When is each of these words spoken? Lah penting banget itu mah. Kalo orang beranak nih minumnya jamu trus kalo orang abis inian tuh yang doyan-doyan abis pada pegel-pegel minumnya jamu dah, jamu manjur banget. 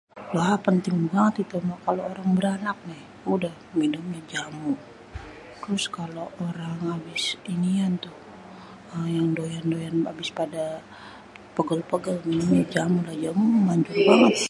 Lah 0.35 0.53
penting 0.65 0.97
banget 1.09 1.33
itu 1.43 1.57
mah. 1.67 1.79
Kalo 1.85 2.01
orang 2.11 2.29
beranak 2.37 2.77
nih 2.89 3.03
minumnya 3.79 4.21
jamu 4.33 4.73
trus 5.59 5.85
kalo 5.97 6.23
orang 6.47 6.79
abis 6.95 7.23
inian 7.53 7.93
tuh 8.03 8.17
yang 9.17 9.27
doyan-doyan 9.37 9.97
abis 10.11 10.29
pada 10.39 10.65
pegel-pegel 11.55 12.17
minumnya 12.29 12.63
jamu 12.75 12.97
dah, 13.07 13.15
jamu 13.23 13.47
manjur 13.67 13.97
banget. 14.09 14.33